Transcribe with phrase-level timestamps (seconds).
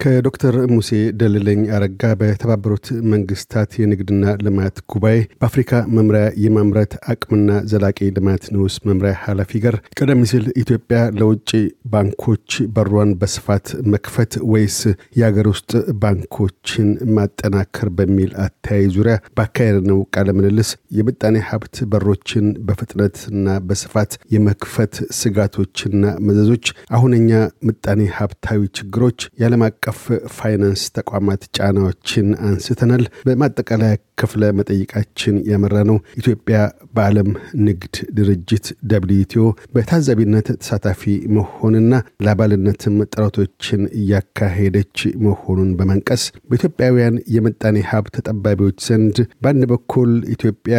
[0.00, 0.88] ከዶክተር ሙሴ
[1.20, 9.12] ደልለኝ አረጋ በተባበሩት መንግስታት የንግድና ልማት ጉባኤ በአፍሪካ መምሪያ የማምረት አቅምና ዘላቂ ልማት ንዑስ መምሪያ
[9.24, 11.50] ኃላፊ ጋር ቀደም ሲል ኢትዮጵያ ለውጭ
[11.94, 12.46] ባንኮች
[12.76, 14.78] በሯን በስፋት መክፈት ወይስ
[15.20, 24.14] የአገር ውስጥ ባንኮችን ማጠናከር በሚል አተያይ ዙሪያ ባካሄድነው ቃለ ምልልስ የምጣኔ ሀብት በሮችን በፍጥነትና በስፋት
[24.34, 25.94] የመክፈት ስጋቶችና
[26.28, 27.32] መዘዞች፣ አሁነኛ
[27.68, 29.04] ምጣኔ ሀብታዊ ችግሮች፣
[29.40, 30.00] የዓለም አቀፍ
[30.36, 36.56] ፋይናንስ ተቋማት ጫናዎችን አንስተናል። በማጠቃለያ ክፍለ መጠይቃችን ያመራነው ኢትዮጵያ
[36.96, 37.28] በዓለም
[37.66, 41.02] ንግድ ድርጅት WTO በታዛቢነት ተሳታፊ
[41.36, 41.92] መሆንና
[42.24, 44.96] ለአባልነትም ጥረቶችን እያካሄደች
[45.26, 50.76] መሆኑን በመንቀስ በኢትዮጵያውያን የምጣኔ ሀብት ተጠባቢዎች ዘንድ በአንድ በኩል ኢትዮጵያ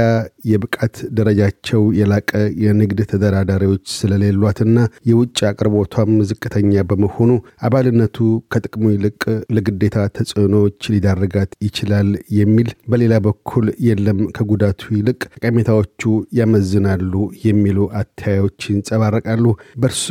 [0.51, 2.29] የብቃት ደረጃቸው የላቀ
[2.65, 4.77] የንግድ ተደራዳሪዎች ስለሌሏትና
[5.09, 7.31] የውጭ አቅርቦቷም ዝቅተኛ በመሆኑ
[7.67, 8.17] አባልነቱ
[8.51, 9.21] ከጥቅሙ ይልቅ
[9.55, 16.01] ለግዴታ ተጽዕኖዎች ሊዳርጋት ይችላል የሚል በሌላ በኩል የለም ከጉዳቱ ይልቅ ጠቀሜታዎቹ
[16.39, 17.13] ያመዝናሉ
[17.45, 19.45] የሚሉ አተያዮች ይንጸባረቃሉ።
[19.81, 20.07] በእርሶ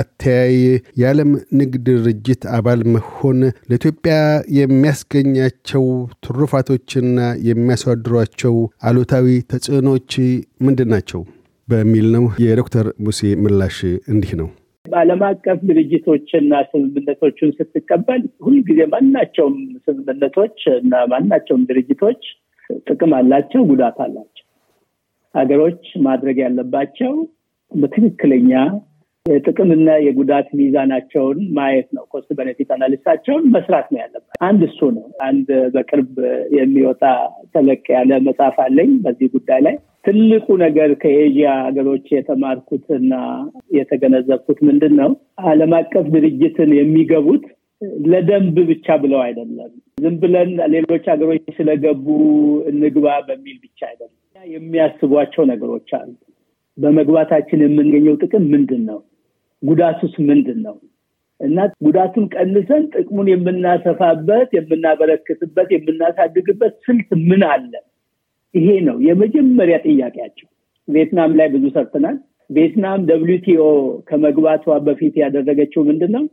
[0.00, 0.56] አተያይ
[1.00, 4.14] የዓለም ንግድ ድርጅት አባል መሆን ለኢትዮጵያ
[4.60, 5.84] የሚያስገኛቸው
[6.26, 10.12] ትሩፋቶችና የሚያሳድሯቸው አሉታዊ ተጽዕኖዎች
[10.60, 11.20] ምንድን ናቸው?
[11.68, 13.78] በሚል ነው። የዶክተር ሙሴ ምላሽ
[14.12, 14.48] እንዲህ ነው።
[14.86, 22.22] በዓለም አቀፍ ድርጅቶችና ስምምነቶችን ስትቀበል ሁልጊዜ ማናቸውም ስምምነቶች እና ማናቸውም ድርጅቶች
[22.86, 24.44] ጥቅም አላቸው፣ ጉዳት አላቸው።
[25.34, 27.12] ሀገሮች ማድረግ ያለባቸው
[27.72, 28.52] በትክክለኛ
[29.26, 35.48] የጥቅምና የጉዳት ሚዛናቸውን ማየት ነው። ኮስት በነፊት አናሊሳቸውን መስራት ነው ያለበት። አንድ እሱ ነው። አንድ
[35.74, 36.12] በቅርብ
[36.56, 37.02] የሚወጣ
[37.54, 43.14] ተለቅ ያለ መጽሐፍ አለኝ በዚህ ጉዳይ ላይ ትልቁ ነገር ከኤዥያ ሀገሮች የተማርኩትና
[43.78, 45.10] የተገነዘብኩት ምንድን ነው?
[45.46, 47.44] ዓለም አቀፍ ድርጅትን የሚገቡት
[48.06, 49.70] ለደንብ ብቻ ብለው አይደለም።
[50.02, 52.06] ዝም ብለን ሌሎች ሀገሮች ስለገቡ
[52.70, 54.16] እንግባ በሚል ብቻ አይደለም።
[54.46, 56.10] የሚያስቧቸው ነገሮች አሉ።
[56.78, 58.98] በመግባታችን የምንገኘው ጥቅም ምንድን ነው?
[59.62, 60.76] ጉዳቱስ ምንድን ነው?
[61.40, 67.72] እና ጉዳቱን ቀንሰን ጥቅሙን የምናሰፋበት፣ የምናበረክትበት፣ የምናሳድግበት ስልት ምን አለ?
[68.54, 70.48] ይሄ ነው የመጀመሪያ ጥያቄያቸው።
[70.88, 72.16] ቪየትናም ላይ ብዙ ሰርተናል።
[72.50, 73.64] ቪየትናም ደብሊውቲኦ
[74.08, 76.24] ከመግባቷ በፊት ያደረገችው ምንድን ነው?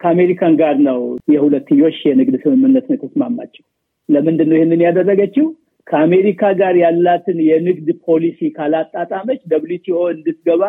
[0.00, 0.98] ከአሜሪካን ጋር ነው
[1.32, 3.64] የሁለትዮሽ የንግድ ስምምነት ነው የተስማማቸው።
[4.08, 5.46] ለምንድን ነው ይህንን ያደረገችው?
[5.86, 10.62] ከአሜሪካ ጋር ያላትን የንግድ ፖሊሲ ካላጣጣመች WTO እንድትገባ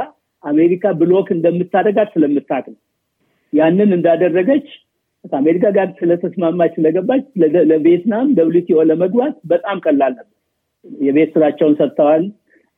[0.43, 2.79] አሜሪካ block እንደምታደርጋት ስለምታውቅ ነው።
[3.53, 4.67] ያንን እንዳደረገች
[5.25, 7.23] ከአሜሪካ ጋር ስለተስማማች ስለገባች
[7.71, 10.29] ለቪየትናም WTO ለመግባት በጣም ቀላል ነበር።
[11.03, 12.23] የቤት ስራቸውን ሰርተዋል።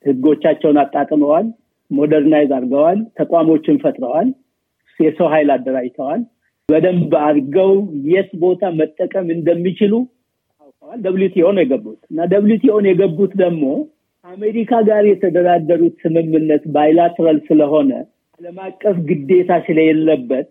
[0.05, 1.47] ህጎቻቸውን አጣጥመዋል።
[1.91, 4.27] modernize አድርገዋል። ተቋሞችን ፈጥረዋል።
[4.99, 6.21] የሰው ኃይል አደራጅተዋል።
[6.69, 7.71] በደንብ አድርገው
[8.11, 9.93] የት ቦታ መጠቀም እንደሚችሉ
[10.61, 13.65] ታውቀዋል። WTO ነው የገቡት እና WTO ን የገቡት ደግሞ
[14.25, 17.91] አሜሪካ ጋር የተደራደሩት ስምምነት bilateral ስለሆነ
[18.41, 20.47] ዓለም አቀፍ ግዴታ ስለሌለበት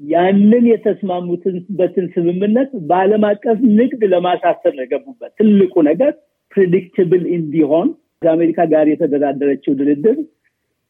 [0.00, 6.12] ያንን የተስማሙትበትን ስምምነት በዓለም አቀፍ ንግድ ለማሳሰር ነው የገቡበት። ትልቁ ነገር
[6.52, 7.88] predictable እንዲሆን
[8.22, 10.18] ከአሜሪካ ጋር የተደራደረችው ድርድር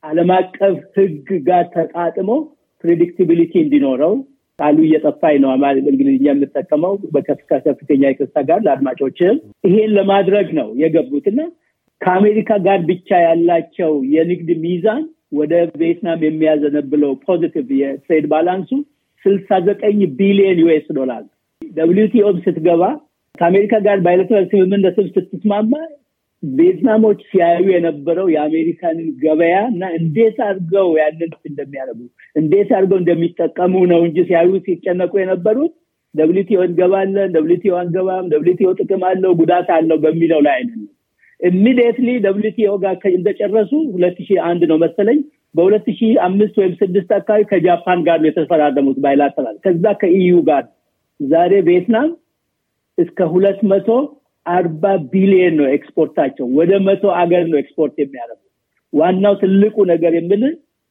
[0.04, 2.30] ዓለም አቀፍ ህግ ጋር ተጣጥሞ
[2.84, 4.14] predictability እንዲኖረው
[4.58, 5.50] ቃሉ እየጠፋኝ ነው
[5.84, 6.92] እንግሊዝኛ የምጠቀመው
[7.50, 11.40] ከከፍተኛ ይቅርታ ጋር ለአድማጮችም ይሄን ለማድረግ ነው የገቡትና
[12.00, 15.04] ከአሜሪካ ጋር ብቻ ያላቸው የንግድ ሚዛን
[15.38, 18.70] ወደ ቪየትናም የሚያዘነብለው positive የ trade balance ኡ
[19.26, 21.22] ስልሳ ዘጠኝ ቢሊዮን US ዶላር
[21.62, 22.82] WTO ም ስትገባ
[23.34, 25.72] ከአሜሪካ ጋር bilateral ስምምነትም ስትስማማ
[26.42, 32.00] ቪየትናሞች ሲያዩ የነበረው የአሜሪካንን ገበያ እና እንዴት አድርገው ያንን እንደሚያደርጉ
[32.36, 35.72] እንዴት አድርገው እንደሚጠቀሙ ነው እንጂ ሲያዩ ሲጨነቁ የነበሩት
[36.14, 40.92] ደብሊውቲኦ እንገባለን፣ ደብሊውቲኦ አንገባም፣ ደብሊውቲኦ ጥቅም አለው ጉዳት አለው በሚለው ላይ አይደለም።
[41.40, 45.18] immediately WTO ጋር እንደጨረሱ ሁለት ሺህ አንድ ነው መሰለኝ
[45.56, 50.64] በሁለት ሺህ አምስት ወይም ስድስት አካባቢ ከጃፓን ጋር ነው የተፈራረሙት bilateral። ከዛ ከ EU ጋር
[51.20, 52.08] ዛሬ ቪየትናም
[52.98, 53.88] እስከ ሁለት መቶ
[54.46, 54.82] አርባ
[55.12, 58.42] ቢሊየን ነው ኤክስፖርታቸው። ወደ መቶ አገር ነው ኤክስፖርት የሚያደርጉ።
[58.92, 60.44] ዋናው ትልቁ ነገር የምል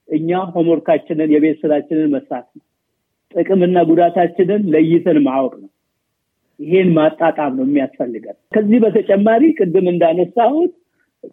[0.10, 2.64] እኛ homework ኣችንን የቤት ስራችንን መስራት ነው።
[3.34, 5.70] ጥቅምና ጉዳታችንን ለይተን ማወቅ ነው።
[6.60, 10.74] ይሄን ማጣጣም ነው የሚያስፈልገን። ከዚህ በተጨማሪ ቅድም እንዳነሳሁት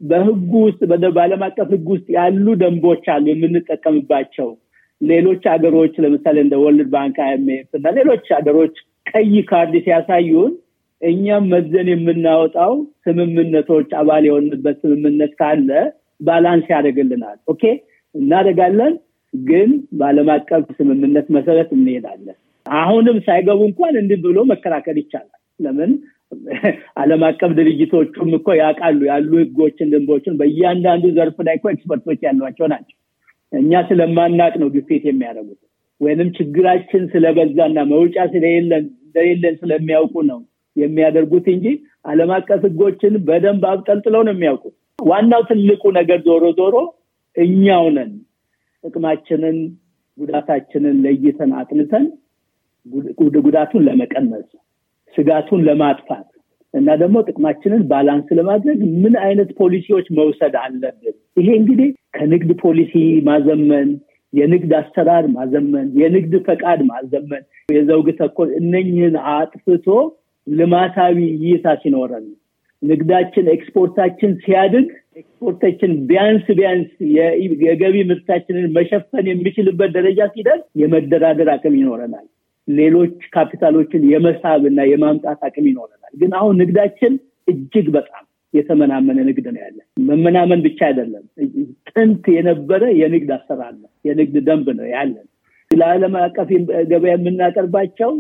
[0.09, 0.81] በህጉ ውስጥ
[1.11, 4.49] በዓለም አቀፍ ህግ ውስጥ ያሉ ደንቦች አሉ የምንጠቀምባቸው።
[5.01, 8.75] ሌሎች ሀገሮች ለምሳሌ እንደ World Bank፣ IMF እና ሌሎች ሀገሮች
[9.11, 10.53] ቀይ ካርድ ሲያሳዩን
[11.03, 12.73] እኛም መዘን የምናወጣው
[13.07, 15.71] ስምምነቶች አባል የሆንበት ስምምነት ካለ
[16.21, 17.63] balance ያደርግልናል። okay
[18.15, 18.95] እናደርጋለን፣
[19.35, 22.37] ግን በዓለም አቀፍ ስምምነት መሰረት እንሄዳለን።
[22.67, 25.91] አሁንም ሳይገቡ እንኳን እንዲህ ብሎ መከራከር ይቻላል። ለምን
[27.01, 32.67] ዓለም አቀፍ ድርጅቶቹም እኮ ያውቃሉ ያሉ ህጎችን፣ ደንቦችን በእያንዳንዱ ዘርፍ ላይ እኮ expert ኦች ያሏቸው
[32.73, 32.97] ናቸው።
[33.53, 35.61] እኛ ስለማናውቅ ነው ግፊት የሚያደርጉት
[36.01, 38.85] ወይንም ችግራችን ስለበዛና መውጫ ስለሌለን
[39.61, 40.41] ስለሚያውቁ ነው
[40.77, 41.67] የሚያደርጉት እንጂ
[42.05, 44.75] ዓለም አቀፍ ህጎችን በደንብ አብጠልጥለው ነው የሚያውቁት።
[45.07, 46.75] ዋናው ትልቁ ነገር ዞሮ ዞሮ
[47.37, 48.11] እኛው ነን
[48.85, 49.59] ጥቅማችንን
[50.19, 52.05] ጉዳታችንን ለይተን አጥንተን
[53.45, 54.49] ጉዳቱን ለመቀነስ
[55.15, 56.29] ስጋቱን ለማጥፋት
[56.75, 60.95] እና ደግሞ ጥቅማችንን balance ለማድረግ ምን አይነት ፖሊሲዎች መውሰድ አለብን?
[61.39, 62.95] ይሄ እንግዲህ ከንግድ ፖሊሲ
[63.29, 63.91] ማዘመን፣
[64.33, 69.87] የንግድ አሰራር ማዘመን፣ የንግድ ፈቃድ ማዘመን፣ የዘውግ ተኮር እነኝህን አጥፍቶ
[70.47, 72.27] ልማታዊ እይታ ሲኖረን
[72.83, 74.87] ንግዳችን ኤክስፖርታችን ሲያድግ
[75.21, 76.91] ኤክስፖርታችን ቢያንስ ቢያንስ
[77.65, 82.27] የገቢ ምርታችንን መሸፈን የሚችልበት ደረጃ ሲደርስ የመደራደር አቅም ይኖረናል።
[82.69, 87.13] ሌሎች ካፒታሎችን የመሳብ እና የማምጣት አቅም ይኖረናል። ግን አሁን ንግዳችን
[87.49, 88.25] እጅግ በጣም
[88.55, 91.25] የተመናመነ ንግድ ነው ያለን። መመናመን ብቻ አይደለም፣
[91.91, 95.27] ጥንት የነበረ የንግድ አሰራር ነው፣ የንግድ ደንብ ነው ያለን።
[95.71, 96.49] ለዓለም አቀፍ
[96.91, 98.11] ገበያ የምናቀርባቸው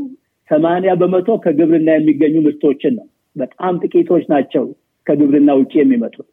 [0.51, 3.07] ሰማንያ በመቶ ከግብርና የሚገኙ ምርቶችን ነው።
[3.37, 4.65] በጣም ጥቂቶች ናቸው
[5.07, 6.29] ከግብርና ውጭ የሚመጡት።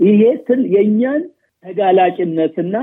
[0.00, 0.20] ይሄ
[0.74, 1.22] የእኛን
[1.64, 2.74] ተጋላጭነትና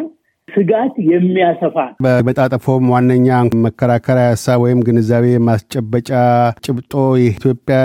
[0.53, 1.75] ስጋት የሚያሰፋ
[2.05, 3.29] በመጣጠፎም ዋነኛ
[3.63, 6.09] መከራከሪያ ሀሳብ ወይም ግንዛቤ ማስጨበጫ
[6.65, 7.77] ጭብጦ የኢትዮጵያ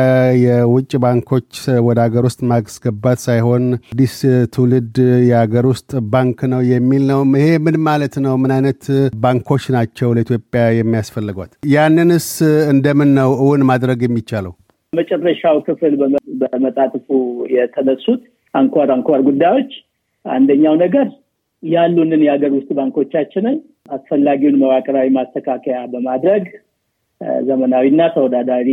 [0.45, 1.51] የውጭ ባንኮች
[1.87, 3.65] ወደ ሀገር ውስጥ ማስገባት ሳይሆን
[3.95, 4.17] አዲስ
[4.55, 4.99] ትውልድ
[5.31, 8.35] የሀገር ውስጥ ባንክ ነው የሚል ነው። ይሄ ምን ማለት ነው?
[8.43, 8.83] ምን አይነት
[9.21, 11.51] ባንኮች ናቸው ለኢትዮጵያ የሚያስፈልጓት?
[11.75, 12.29] ያንንስ
[12.75, 14.55] እንደምን ነው እውን ማድረግ የሚቻለው?
[14.93, 15.93] መጨረሻው ክፍል
[16.43, 17.07] በመጣጥፉ
[17.55, 18.23] የተነሱት
[18.55, 19.71] አንኳር አንኳር ጉዳዮች
[20.25, 21.07] አንደኛው ነገር
[21.65, 23.57] ያሉንን የሀገር ውስጥ ባንኮቻችንን
[23.95, 26.45] አስፈላጊውን መዋቅራዊ ማስተካከያ በማድረግ
[27.47, 28.71] ዘመናዊና ተወዳዳሪ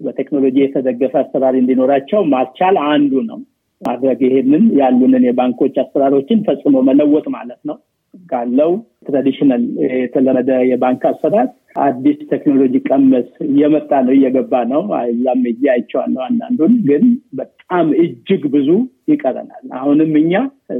[0.00, 3.38] በቴክኖሎጂ የተደገፈ አሰራር እንዲኖራቸው ማስቻል አንዱ ነው።
[3.82, 7.76] ማድረግ ይሄንን ያሉንን የባንኮች አሰራሮችን ፈጽሞ መለወጥ ማለት ነው።
[8.14, 8.70] ካለው
[9.06, 9.62] ትራዲሽናል
[9.96, 17.04] የተለመደ የባንክ አሰራር አዲስ ቴክኖሎጂ ቀመስ እየመጣ ነው፣ እየገባ ነው። እዛም እጅ አይቼዋለሁ። አንዳንዱን ግን
[17.38, 18.68] በጣም እጅግ ብዙ
[19.12, 20.32] ይቀረናል። አሁንም እኛ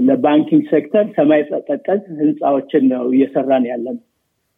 [0.09, 3.99] ለ banking sector ሰማይ ጠቀስ ህንፃዎችን ነው እየሰራን ያለን።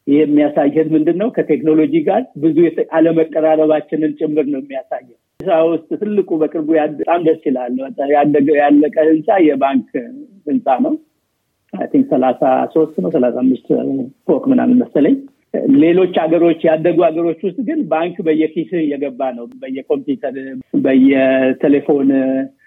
[0.06, 1.28] ይህ የሚያሳየን ምንድን ነው?
[1.36, 2.56] ከቴክኖሎጂ ጋር ብዙ
[2.96, 5.18] አለመቀራረባችንን ጭምር ነው የሚያሳየን።
[5.68, 7.76] ውስጥ ትልቁ በቅርቡ በጣም ደስ ይላል
[8.60, 9.90] ያለቀ ህንፃ የባንክ
[10.48, 10.94] ህንፃ ነው።
[11.72, 12.40] think ሰላሳ
[12.74, 13.68] ሶስት ነው ሰላሳ አምስት
[14.26, 15.14] ፎቅ ምናምን መሰለኝ።
[15.80, 20.36] ሌሎች ሀገሮች ያደጉ ሀገሮች ውስጥ ግን ባንክ በየኪስ እየገባ ነው። በየኮምፒውተር፣
[20.84, 22.10] በየቴሌፎን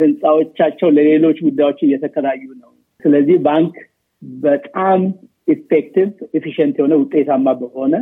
[0.01, 2.71] ህንፃዎቻቸው ለሌሎች ጉዳዮች እየተከራዩ ነው።
[3.03, 3.75] ስለዚህ ባንክ
[4.43, 4.99] በጣም
[5.47, 7.95] effective efficient የሆነ ውጤታማ በሆነ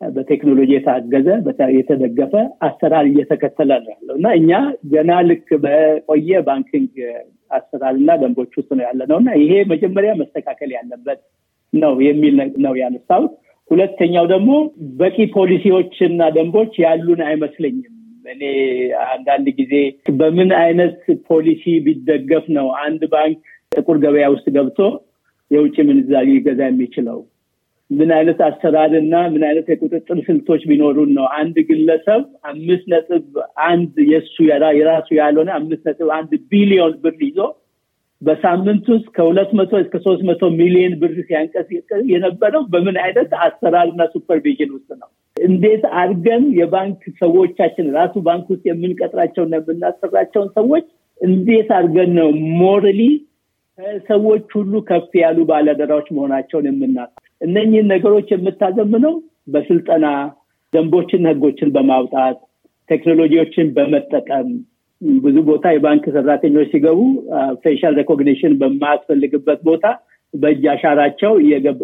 [0.00, 1.28] በቴክኖሎጂ የታገዘ
[1.76, 2.34] የተደገፈ
[2.66, 4.50] አሰራር እየተከተለ ያለው እና እኛ
[4.92, 6.92] ገና ልክ በቆየ banking
[7.50, 11.20] አሰራር እና ደንቦች ውስጥ ነው ያለ ነው እና ይሄ መጀመሪያ መስተካከል ያለበት
[11.72, 13.34] ነው የሚል ነው ያነሳሁት።
[13.70, 14.50] ሁለተኛው ደግሞ
[15.00, 17.94] በቂ ፖሊሲዎች እና ደንቦች ያሉን አይመስለኝም።
[18.26, 18.42] እኔ
[19.08, 19.74] አንዳንድ ጊዜ
[20.18, 20.96] በምን አይነት
[21.30, 23.38] ፖሊሲ ቢደገፍ ነው አንድ ባንክ
[23.72, 24.78] ጥቁር ገበያ ውስጥ ገብቶ
[25.50, 27.18] የውጭ ምንዛሪ ሊገዛ የሚችለው?
[27.90, 33.24] ምን አይነት አሰራርና ምን አይነት የቁጥጥር ስልቶች ቢኖሩን ነው አንድ ግለሰብ አምስት ነጥብ
[33.68, 34.34] አንድ የእሱ
[34.78, 37.38] የራሱ ያልሆነ አምስት ነጥብ አንድ ቢሊዮን ብር ይዞ
[38.22, 44.70] በሳምንት ውስጥ ከሁለት መቶ እስከ ሶስት መቶ ሚሊዮን ብር ሲያንቀሳቅስ የነበረው በምን አይነት አሰራርና supervision
[44.76, 45.08] ውስጥ ነው?
[45.36, 50.86] እንዴት አድርገን የባንክ ሰዎቻችን ራሱ ባንክ ውስጥ የምንቀጥራቸውና የምናሰራቸውን ሰዎች
[51.20, 52.28] እንዴት አድርገን ነው
[52.60, 53.00] morally
[53.78, 56.98] ከሰዎች ሁሉ ከፍ ያሉ ባለአደራዎች መሆናቸውን የምና
[57.40, 59.14] እነኝህን ነገሮች የምታዘምነው
[59.48, 60.06] በስልጠና
[60.72, 62.38] ደንቦችን፣ ህጎችን በማውጣት
[62.88, 64.48] ቴክኖሎጂዎችን በመጠቀም
[65.22, 67.00] ብዙ ቦታ የባንክ ሰራተኞች ሲገቡ
[67.64, 69.84] facial recognition በማያስፈልግበት ቦታ
[70.34, 71.32] በእጅ አሻራቸው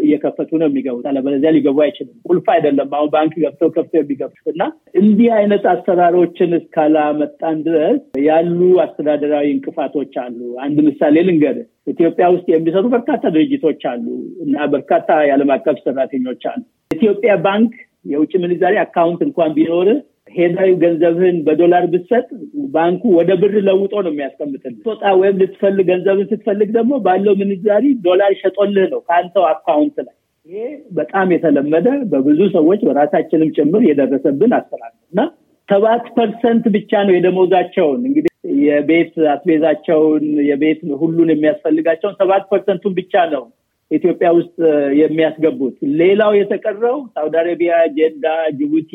[0.02, 4.62] እየከፈቱ ነው የሚገቡት። አለበለዚያ ሊገቡ አይችልም። ቁልፍ አይደለም አሁን ባንክ ገብተው ከፍተው የሚገቡት እና
[5.00, 11.58] እንዲህ አይነት አሰራሮችን እስካላመጣን ድረስ ያሉ አስተዳደራዊ እንቅፋቶች አሉ። አንድ ምሳሌ ልንገር።
[11.92, 14.06] ኢትዮጵያ ውስጥ የሚሰሩ በርካታ ድርጅቶች አሉ
[14.44, 17.72] እና በርካታ የዓለም አቀፍ ሰራተኞች አሉ። ኢትዮጵያ ባንክ
[18.06, 19.88] የውጭ ምንዛሬ account እንኳን ቢኖር
[20.34, 22.26] ሄደህ ገንዘብህን በዶላር ብትሰጥ
[22.74, 28.34] ባንኩ ወደ ብር ለውጦ ነው የሚያስቀምጥልህ። ስትወጣ ወይም ልትፈልግ ገንዘብን ስትፈልግ ደግሞ ባለው ምንዛሪ ዶላር
[28.40, 30.14] ሸጦልህ ነው ከአንተው account ላይ።
[30.46, 30.64] ይሄ
[30.96, 35.20] በጣም የተለመደ በብዙ ሰዎች በራሳችንም ጭምር የደረሰብን አሰራር ነው እና
[35.68, 38.30] ሰባት percent ብቻ ነው የደሞዛቸውን እንግዲህ
[38.64, 43.44] የቤት አስቤዛቸውን የቤት ሁሉን የሚያስፈልጋቸውን ሰባት percent ኡን ብቻ ነው
[43.90, 44.56] ኢትዮጵያ ውስጥ
[45.00, 48.26] የሚያስገቡት። ሌላው የተቀረው ሳውዲ አረቢያ፣ ጀዳ፣
[48.58, 48.92] ጅቡቲ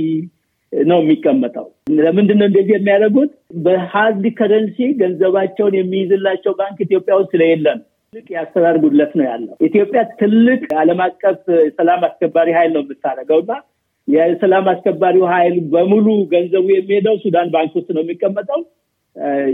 [0.73, 1.65] ነው የሚቀመጠው።
[1.99, 3.31] ለምንድን ነው እንደዚህ የሚያደርጉት?
[3.63, 9.53] በ hard currency ገንዘባቸውን የሚይዝላቸው ባንክ ኢትዮጵያ ውስጥ ስለሌለ ነው። ትልቅ የአሰራር ጉድለት ነው ያለው።
[9.67, 11.41] ኢትዮጵያ ትልቅ ዓለም አቀፍ
[11.77, 13.51] ሰላም አስከባሪ ኃይል ነው የምታደርገው እና
[14.07, 18.61] የሰላም አስከባሪው ኃይል በሙሉ ገንዘቡ የሚሄደው ሱዳን ባንክ ውስጥ ነው የሚቀመጠው።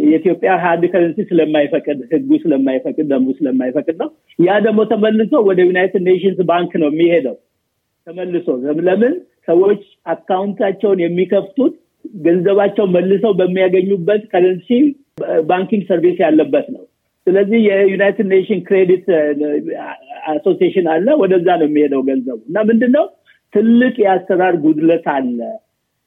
[0.06, 6.40] የኢትዮጵያ hard currency ስለማይፈቅድ ህጉ ስለማይፈቅድ ደንቡ ስለማይፈቅድ ነው። ያ ደግሞ ተመልሶ ወደ ዩናይትድ ኔሽንስ
[6.50, 7.36] ባንክ ነው የሚሄደው
[8.08, 8.48] ተመልሶ።
[8.88, 9.14] ለምን
[9.48, 9.82] ሰዎች
[10.14, 11.74] account ኣቸውን የሚከፍቱት
[12.26, 14.70] ገንዘባቸው መልሰው በሚያገኙበት currency
[15.50, 16.84] banking service ያለበት ነው።
[17.28, 19.06] ስለዚህ የዩናይትድ ኔሽን Credit
[20.32, 23.06] Association አለ፣ ወደዛ ነው የሚሄደው ገንዘቡ እና ምንድን ነው
[23.54, 25.40] ትልቅ የአሰራር ጉድለት አለ።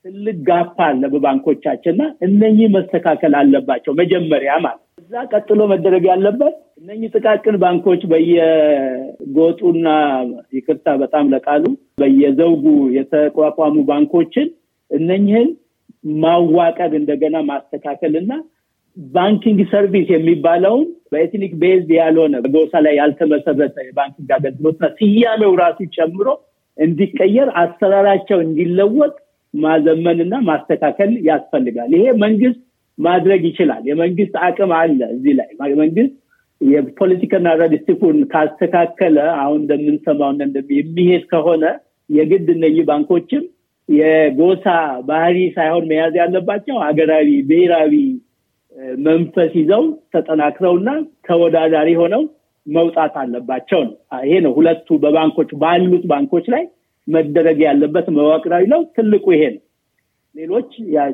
[0.05, 7.13] ትልቅ gap አለ በባንኮቻችን እና እነኚህ መስተካከል አለባቸው መጀመሪያ ማለት እዛ ቀጥሎ መደረግ ያለበት እነኚህ
[7.15, 9.87] ጥቃቅን ባንኮች በየጎጡና
[10.57, 11.65] ይቅርታ በጣም ለቃሉ
[12.01, 12.65] በየዘውጉ
[12.97, 14.49] የተቋቋሙ ባንኮችን
[14.91, 15.49] እነኝህን
[16.23, 18.33] ማዋቀር እንደገና ማስተካከል እና
[18.97, 25.81] banking service የሚባለውን በ ethnic based ያልሆነ በጎሳ ላይ ያልተመሰረተ የ banking አገልግሎትና ስያሜው ራሱ
[25.97, 26.29] ጨምሮ
[26.79, 29.15] እንዲቀየር አሰራራቸው እንዲለወጥ
[29.55, 32.61] ማዘመንና ማስተካከል ያስፈልጋል። ይሄ መንግስት
[32.99, 35.51] ማድረግ ይችላል። የመንግስት አቅም አለ እዚህ ላይ
[35.81, 36.15] መንግስት
[36.61, 40.33] የፖለቲካና narrative ን ካስተካከለ አሁን እንደምንሰማው
[40.79, 41.65] የሚሄድ ከሆነ
[42.11, 43.45] የግድ እነዚህ ባንኮችም
[43.89, 44.67] የጎሳ
[45.09, 47.95] ባህሪ ሳይሆን መያዝ ያለባቸው ሀገራዊ ብሔራዊ
[49.07, 50.89] መንፈስ ይዘው ተጠናክረውና
[51.29, 52.23] ተወዳዳሪ ሆነው
[52.67, 56.65] መውጣት አለባቸው ነው። ይሄ ነው ሁለቱ በባንኮች ባሉት ባንኮች ላይ
[57.09, 59.63] መደረግ ያለበት መዋቅራዊ ነው። ትልቁ ይሄ ነው።
[60.35, 60.71] ሌሎች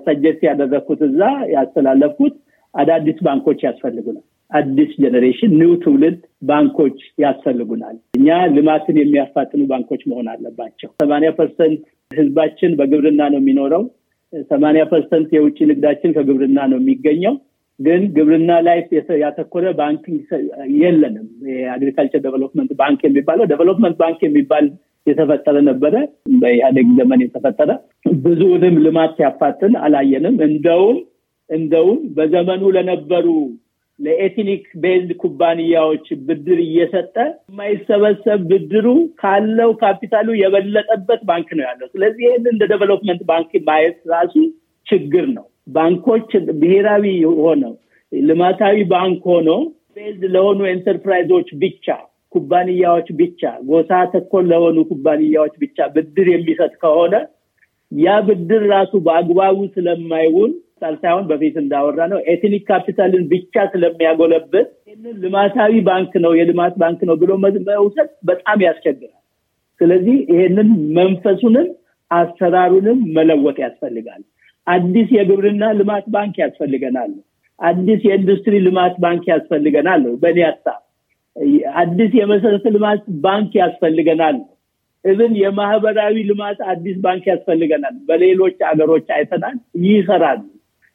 [0.07, 1.21] suggest ያደረግኩት እዛ
[1.55, 2.35] ያስተላለፍኩት
[2.75, 6.19] አዳዲስ ባንኮች ያስፈልጉናል። አዲስ generation new ትውልድ
[6.49, 13.85] ባንኮች ያስፈልጉናል። እኛ ልማትን የሚያፋጥኑ ባንኮች መሆን አለባቸው። ሰማንያ percent ህዝባችን በግብርና ነው የሚኖረው።
[14.51, 17.35] ሰማንያ percent የውጭ ንግዳችን ከግብርና ነው የሚገኘው።
[17.81, 18.79] ግን ግብርና ላይ
[19.23, 20.03] ያተኮረ ባንክ
[20.81, 24.67] የለንም። የ agriculture development bank የሚባለው development bank የሚባል
[25.07, 25.95] የተፈጠረ ነበረ።
[26.43, 27.71] በኢህአዴግ ዘመን የተፈጠረ
[28.25, 30.99] ብዙውንም ልማት ሲያፋጥን አላየንም። እንደውም
[31.51, 33.27] እንደውም በዘመኑ ለነበሩ
[33.99, 37.17] ለ ethnic based ኩባንያዎች ብድር እየሰጠ
[37.51, 38.87] የማይሰበሰብ ብድሩ
[39.21, 44.35] ካለው ካፒታሉ የበለጠበት ባንክ ነው ያለው። ስለዚህ ይህን እንደ development bank ማየት ራሱ
[44.87, 45.45] ችግር ነው።
[45.75, 46.31] ባንኮች
[46.61, 47.05] ብሔራዊ
[47.41, 47.75] ሆነው
[48.13, 49.51] ልማታዊ ባንክ ሆኖ
[49.97, 51.87] based ለሆኑ ኤንተርፕራይዞች ብቻ
[52.35, 57.15] ኩባንያዎች ብቻ ጎሳ ተኮር ለሆኑ ኩባንያዎች ብቻ ብድር የሚሰጥ ከሆነ
[57.93, 60.53] ያ ብድር ራሱ በአግባቡ ስለማይውል
[60.95, 67.17] ሳይሆን በፊት እንዳወራ ነው ethnic ካፒታልን ብቻ ስለሚያጎለብት ይህንን ልማታዊ ባንክ ነው የልማት ባንክ ነው
[67.23, 69.21] ብሎ መውሰድ በጣም ያስቸግራል።
[69.81, 71.69] ስለዚህ ይሄንን መንፈሱንም
[72.11, 74.23] አሰራሩንም መለወጥ ያስፈልጋል።
[74.67, 77.13] አዲስ የግብርና ልማት ባንክ ያስፈልገናል።
[77.61, 80.81] አዲስ የኢንዱስትሪ ልማት ባንክ ያስፈልገናል። በእኔ ሀሳብ
[81.77, 84.37] አዲስ የመሰረተ ልማት ባንክ ያስፈልገናል።
[85.05, 90.43] እብን የማህበራዊ ልማት አዲስ ባንክ ያስፈልገናል። በሌሎች ሀገሮች አይተናል፣ ይሰራሉ።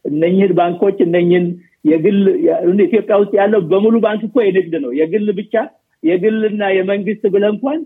[0.04, 1.46] እነኝህን ባንኮች እነኝህን
[1.90, 2.18] የግል
[2.86, 5.54] ኢትዮጵያ ውስጥ ያለው በሙሉ ባንክ እኮ የንግድ ነው። የግል ብቻ
[6.02, 7.80] የግልና የመንግስት ብለህ እንኳን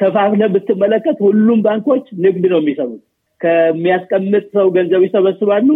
[0.00, 3.02] ከፋፍለ ብትመለከት ሁሉም ባንኮች ንግድ ነው የሚሰሩት።
[3.40, 5.68] ከሚያስቀምጥ ሰው ገንዘብ ይሰበስባሉ።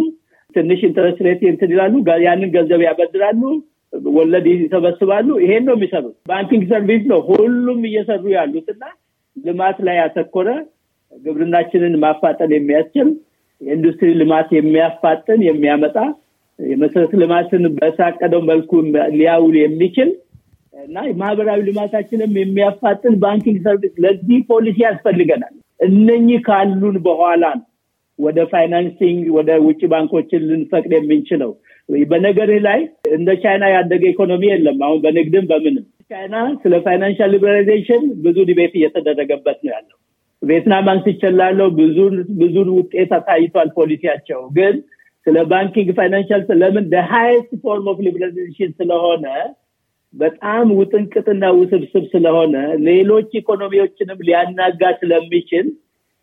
[0.55, 1.93] ትንሽ interest rate እንትን ይላሉ።
[2.25, 3.41] ያንን ገንዘብ ያበድራሉ።
[4.13, 8.83] ወለድ ይሰበስባሉ። ይሄን ነው የሚሰሩት። banking service ነው ሁሉም እየሰሩ ያሉት እና
[9.37, 10.49] ልማት ላይ ያተኮረ
[11.13, 13.07] ግብርናችንን ማፋጠን የሚያስችል
[13.61, 15.95] የኢንዱስትሪ ልማት የሚያፋጥን የሚያመጣ
[16.59, 18.71] የመሰረተ ልማትን በሳቀደው መልኩ
[19.13, 20.09] ሊያውል የሚችል
[20.73, 27.43] እና ማህበራዊ ልማታችንም የሚያፋጥን banking service ለዚህ ፖሊሲ ያስፈልገናል። እነኚህ ካሉን በኋላ
[28.19, 31.51] ወደ financing ወደ ውጭ ባንኮችን ልንፈቅድ የምንችለው
[32.05, 32.79] በነገርህ ላይ
[33.17, 39.59] እንደ ቻይና ያደገ ኢኮኖሚ የለም። አሁን በንግድም በምንም ቻይና ስለ financial liberalization ብዙ debate እየተደረገበት
[39.65, 39.97] ነው ያለው።
[40.41, 41.67] ቪየትናም አንስቼልሃለሁ።
[42.41, 44.75] ብዙ ውጤት አሳይቷል ፖሊሲያቸው። ግን
[45.27, 49.25] ስለ banking financial ለምን highest form of liberalization ስለሆነ
[50.13, 52.55] በጣም ውጥንቅጥና ውስብስብ ስለሆነ
[52.87, 55.65] ሌሎች ኢኮኖሚዎችንም ሊያናጋ ስለሚችል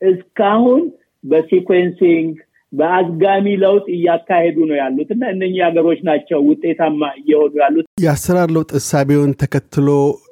[0.03, 0.81] እስካሁን
[1.27, 2.33] በ sequencing
[2.73, 9.33] በአዝጋሚ ለውጥ እያካሄዱ ነው ያሉት እና እነኚህ ሀገሮች ናቸው ውጤታማ እየሆኑ ያሉት። የአሰራር ለውጥ እሳቤውን
[9.43, 9.89] ተከትሎ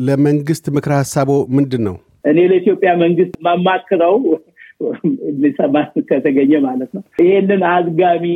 [0.09, 1.97] ለመንግስት ምክረ ሀሳብዎ ምንድን ነው?
[2.25, 4.17] እኔ ለኢትዮጵያ መንግስት የማማክረው
[5.43, 5.77] ሊሰማ
[6.09, 8.27] ከተገኘ ማለት ነው። ይህንን አዝጋሚ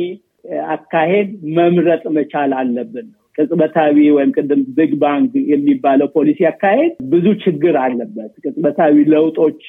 [0.73, 7.75] አካሄድ መምረጥ መቻል አለብን ነው። ቅጽበታዊ ወይም ቅድም big bang የሚባለው ፖሊሲ አካሄድ ብዙ ችግር
[7.83, 9.59] አለበት። ቅጽበታዊ ለውጦች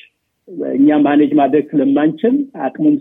[0.73, 2.35] እኛ manage ማድረግ ስለማንችል
[2.66, 2.95] አቅሙም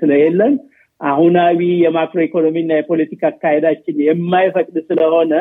[0.00, 0.54] ስለሌለን
[1.00, 5.32] አሁናዊ የማክሮ ኢኮኖሚ እና የፖለቲካ አካሄዳችን የማይፈቅድ ስለሆነ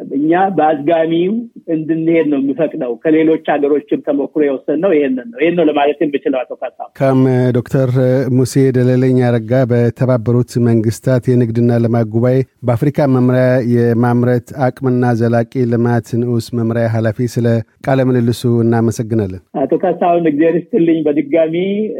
[0.00, 1.32] እኛ በአዝጋሚው
[1.74, 6.78] እንድንሄድ ነው የሚፈቅደው። ከሌሎች ሀገሮችም ተሞክሮ የወሰንነው ይህንን ነው። ይህን ነው ለማለት የምችለው። አቶ ካሳ
[6.98, 7.20] ከም
[7.56, 7.90] ዶክተር
[8.36, 12.36] ሙሴ ደለለኝ አረጋ በተባበሩት መንግስታት የንግድና ልማት ጉባኤ
[12.66, 17.46] በአፍሪካ መምሪያ የማምረት አቅምና ዘላቂ ልማት ንዑስ መምሪያ ኃላፊ፣ ስለ
[17.86, 21.56] ቃለ ምልልሱ እናመሰግናለን። አቶ ካሳሁን እግዚአብሔር ይስጥልኝ በድጋሚ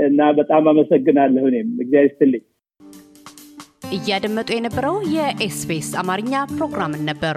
[0.09, 2.45] እና በጣም አመሰግናለሁ። እኔም እግዚአብሔር ይስጥልኝ።
[3.97, 7.37] እያደመጡ የነበረው የ SBS አማርኛ ፕሮግራምን ነበር።